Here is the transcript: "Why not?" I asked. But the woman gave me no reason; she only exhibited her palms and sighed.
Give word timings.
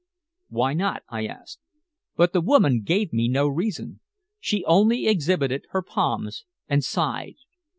"Why 0.49 0.73
not?" 0.73 1.03
I 1.09 1.27
asked. 1.27 1.59
But 2.15 2.33
the 2.33 2.41
woman 2.41 2.81
gave 2.81 3.13
me 3.13 3.27
no 3.27 3.47
reason; 3.47 3.99
she 4.39 4.65
only 4.65 5.05
exhibited 5.05 5.65
her 5.69 5.83
palms 5.83 6.43
and 6.67 6.83
sighed. 6.83 7.35